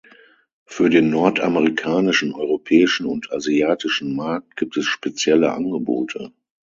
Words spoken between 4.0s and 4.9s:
Markt gibt es